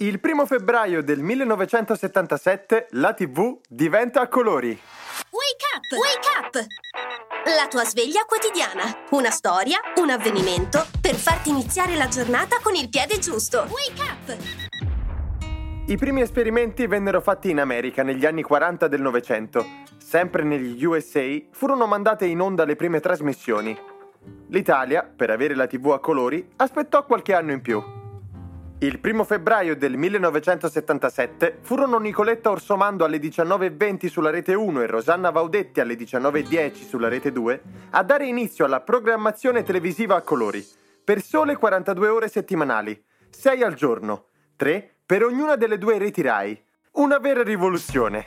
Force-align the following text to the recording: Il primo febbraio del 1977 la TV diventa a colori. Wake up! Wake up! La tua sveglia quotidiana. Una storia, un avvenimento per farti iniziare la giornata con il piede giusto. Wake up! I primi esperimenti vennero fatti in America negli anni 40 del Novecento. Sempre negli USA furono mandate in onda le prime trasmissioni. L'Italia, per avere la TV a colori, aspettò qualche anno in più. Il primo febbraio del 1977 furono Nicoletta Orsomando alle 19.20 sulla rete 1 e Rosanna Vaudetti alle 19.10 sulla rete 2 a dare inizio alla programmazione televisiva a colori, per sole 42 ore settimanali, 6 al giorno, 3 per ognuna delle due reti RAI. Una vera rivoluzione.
Il 0.00 0.20
primo 0.20 0.46
febbraio 0.46 1.02
del 1.02 1.18
1977 1.18 2.86
la 2.90 3.14
TV 3.14 3.58
diventa 3.68 4.20
a 4.20 4.28
colori. 4.28 4.68
Wake 4.68 5.64
up! 5.74 5.90
Wake 5.98 6.28
up! 6.38 6.66
La 7.56 7.66
tua 7.66 7.84
sveglia 7.84 8.22
quotidiana. 8.24 9.06
Una 9.10 9.30
storia, 9.30 9.80
un 9.96 10.10
avvenimento 10.10 10.86
per 11.00 11.16
farti 11.16 11.48
iniziare 11.48 11.96
la 11.96 12.06
giornata 12.06 12.58
con 12.62 12.76
il 12.76 12.88
piede 12.88 13.18
giusto. 13.18 13.66
Wake 13.68 14.00
up! 14.00 14.36
I 15.88 15.96
primi 15.96 16.20
esperimenti 16.20 16.86
vennero 16.86 17.20
fatti 17.20 17.50
in 17.50 17.58
America 17.58 18.04
negli 18.04 18.24
anni 18.24 18.42
40 18.42 18.86
del 18.86 19.00
Novecento. 19.00 19.66
Sempre 19.96 20.44
negli 20.44 20.84
USA 20.84 21.26
furono 21.50 21.88
mandate 21.88 22.24
in 22.24 22.38
onda 22.38 22.64
le 22.64 22.76
prime 22.76 23.00
trasmissioni. 23.00 23.76
L'Italia, 24.50 25.02
per 25.02 25.30
avere 25.30 25.56
la 25.56 25.66
TV 25.66 25.90
a 25.90 25.98
colori, 25.98 26.52
aspettò 26.54 27.04
qualche 27.04 27.34
anno 27.34 27.50
in 27.50 27.60
più. 27.60 27.97
Il 28.80 29.00
primo 29.00 29.24
febbraio 29.24 29.74
del 29.74 29.96
1977 29.96 31.58
furono 31.62 31.98
Nicoletta 31.98 32.50
Orsomando 32.50 33.04
alle 33.04 33.18
19.20 33.18 34.06
sulla 34.06 34.30
rete 34.30 34.54
1 34.54 34.82
e 34.82 34.86
Rosanna 34.86 35.30
Vaudetti 35.30 35.80
alle 35.80 35.94
19.10 35.94 36.86
sulla 36.86 37.08
rete 37.08 37.32
2 37.32 37.62
a 37.90 38.04
dare 38.04 38.26
inizio 38.26 38.64
alla 38.64 38.80
programmazione 38.80 39.64
televisiva 39.64 40.14
a 40.14 40.22
colori, 40.22 40.64
per 41.02 41.20
sole 41.20 41.56
42 41.56 42.06
ore 42.06 42.28
settimanali, 42.28 43.02
6 43.30 43.64
al 43.64 43.74
giorno, 43.74 44.26
3 44.54 44.98
per 45.04 45.24
ognuna 45.24 45.56
delle 45.56 45.76
due 45.76 45.98
reti 45.98 46.22
RAI. 46.22 46.62
Una 46.92 47.18
vera 47.18 47.42
rivoluzione. 47.42 48.26